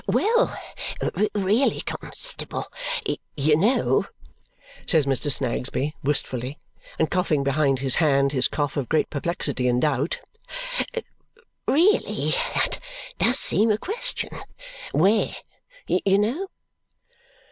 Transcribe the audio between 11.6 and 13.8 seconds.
"really, that does seem a